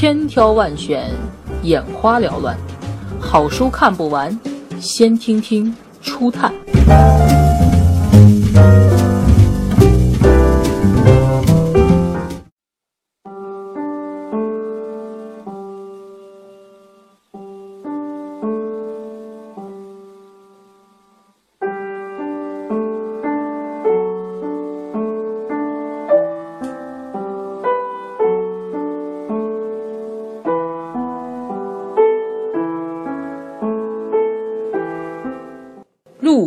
[0.00, 1.10] 千挑万选，
[1.64, 2.56] 眼花缭乱，
[3.18, 4.38] 好书看不完，
[4.78, 6.54] 先听听初探。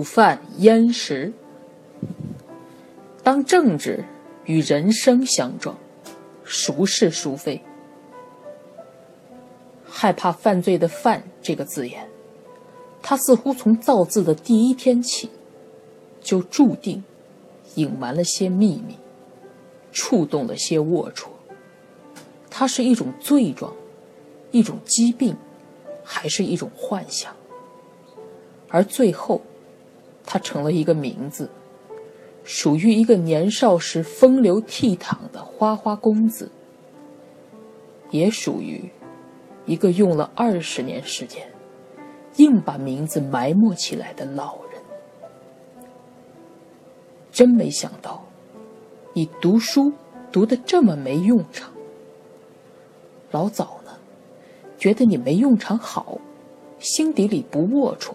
[0.04, 1.34] 犯焉识。
[3.24, 4.04] 当政治
[4.46, 5.78] 与人生相撞，
[6.44, 7.62] 孰是孰非？
[9.86, 12.10] 害怕犯罪的“犯”这个字眼，
[13.02, 15.30] 它似乎从造字的第一天起，
[16.22, 17.04] 就注定
[17.76, 18.98] 隐瞒了些秘密，
[19.92, 21.28] 触动了些龌龊。
[22.50, 23.72] 它是一种罪状，
[24.50, 25.38] 一种疾病，
[26.04, 27.36] 还是一种幻想？
[28.68, 29.42] 而最后。
[30.26, 31.50] 他成了一个名字，
[32.44, 36.52] 属于一个年少时风流倜傥的花花公子，
[38.10, 38.90] 也属于
[39.66, 41.48] 一个用了二十年时间，
[42.38, 44.82] 硬把名字埋没起来的老人。
[47.32, 48.24] 真没想到，
[49.14, 49.92] 你读书
[50.32, 51.72] 读的这么没用场。
[53.32, 53.92] 老早呢，
[54.78, 56.18] 觉得你没用场好，
[56.80, 58.12] 心底里不龌龊，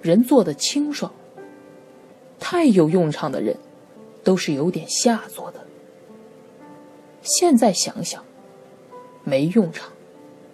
[0.00, 1.12] 人做的清爽。
[2.48, 3.56] 太有用场的人，
[4.22, 5.66] 都是有点下作的。
[7.20, 8.24] 现在想想，
[9.24, 9.88] 没用场，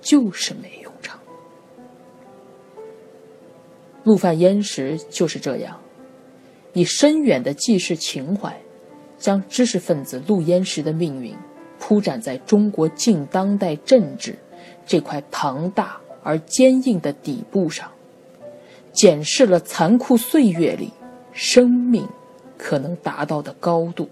[0.01, 1.21] 就是没用场。
[4.05, 5.79] 陆犯焉识就是这样，
[6.73, 8.59] 以深远的济世情怀，
[9.19, 11.37] 将知识分子陆焉识的命运
[11.79, 14.39] 铺展在中国近当代政治
[14.87, 17.93] 这块庞大而坚硬的底部上，
[18.95, 20.91] 检视了残酷岁月里。
[21.33, 22.07] 生命
[22.59, 24.09] 可能达到的高度。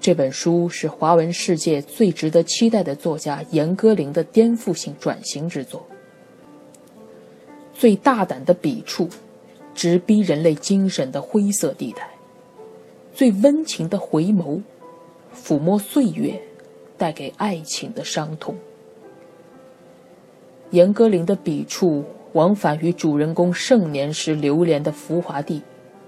[0.00, 5.86] 这本书是华文世界最值得期待的作家严歌苓的颠覆性转型之作。
[7.74, 9.08] 最大胆的笔触，
[9.74, 12.02] 直逼人类精神的灰色地带；
[13.14, 14.62] 最温情的回眸，
[15.34, 16.40] 抚摸岁月
[16.96, 18.56] 带给爱情的伤痛。
[20.70, 22.04] 严歌苓的笔触。
[22.32, 25.62] 往返于主人公盛年时流连的浮华地，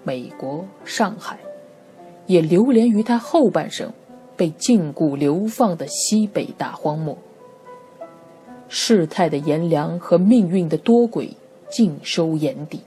[0.04, 1.38] 美国上海，
[2.26, 3.92] 也流连于他后半生
[4.36, 7.18] 被禁锢流放的西北大荒漠。
[8.68, 11.36] 世态的炎凉和命运的多轨
[11.68, 12.80] 尽收眼底，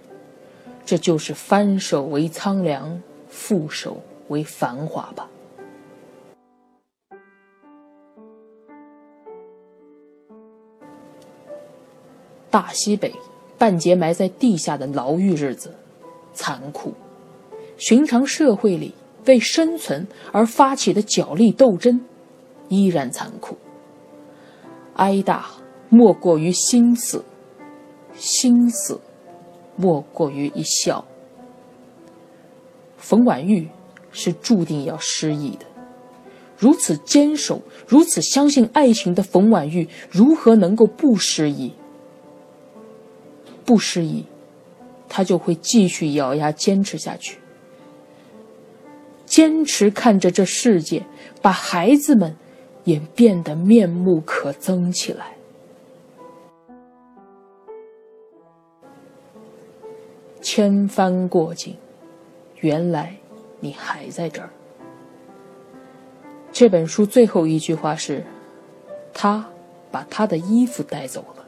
[0.85, 3.97] 这就是翻手为苍凉，覆手
[4.29, 5.29] 为繁华吧。
[12.55, 13.13] 大西北，
[13.57, 15.75] 半截埋在地下的牢狱日子，
[16.33, 16.93] 残酷。
[17.75, 18.93] 寻常社会里
[19.25, 21.99] 为生存而发起的角力斗争，
[22.69, 23.57] 依然残酷。
[24.93, 25.47] 挨打
[25.89, 27.25] 莫过于心死，
[28.15, 29.01] 心死
[29.75, 31.03] 莫过于一笑。
[32.97, 33.67] 冯婉玉
[34.13, 35.65] 是注定要失忆的。
[36.57, 41.73] 如此坚守、如此相信爱情的冯婉玉，如何能够不失忆？
[43.65, 44.25] 不失忆，
[45.09, 47.39] 他就会继续咬牙坚持下去，
[49.25, 51.03] 坚持看着这世界
[51.41, 52.35] 把孩子们
[52.83, 55.35] 也变得面目可憎起来。
[60.41, 61.75] 千帆过尽，
[62.61, 63.15] 原来
[63.59, 64.49] 你还在这儿。
[66.51, 68.23] 这本书最后一句话是
[69.11, 69.49] ：“他
[69.91, 71.44] 把他的衣服带走了。”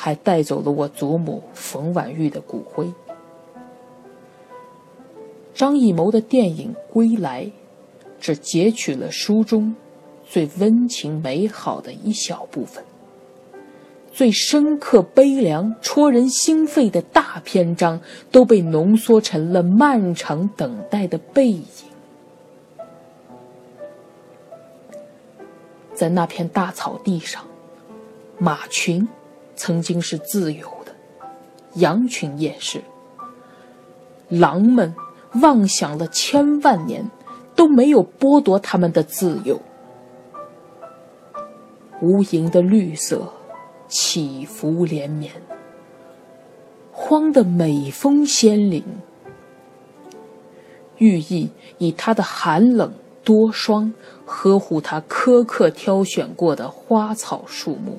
[0.00, 2.88] 还带走了我祖母冯婉玉的骨灰。
[5.52, 7.44] 张艺谋的电影《归来》，
[8.20, 9.74] 只截取了书中
[10.24, 12.84] 最温情美好的一小部分，
[14.12, 21.64] 最深刻悲凉、戳人心肺的大篇章都被浓缩成了漫长等待的背影。
[25.92, 27.44] 在那片大草地上，
[28.38, 29.08] 马群。
[29.58, 30.94] 曾经是自由的，
[31.74, 32.80] 羊群也是。
[34.28, 34.94] 狼们
[35.42, 37.10] 妄想了千万年，
[37.56, 39.60] 都没有剥夺他们的自由。
[42.00, 43.32] 无垠的绿色，
[43.88, 45.32] 起伏连绵，
[46.92, 48.84] 荒的美风仙灵，
[50.98, 52.92] 寓意以它的寒冷
[53.24, 53.92] 多霜，
[54.24, 57.98] 呵护他苛刻挑选过的花草树木，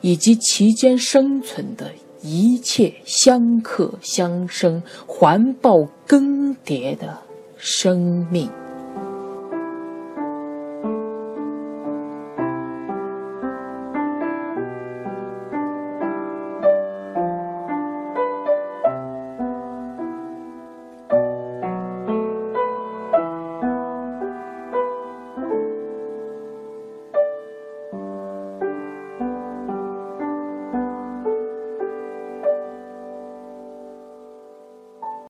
[0.00, 1.90] 以及其间生存的
[2.22, 7.18] 一切相克相生、环抱更迭的
[7.56, 8.48] 生命。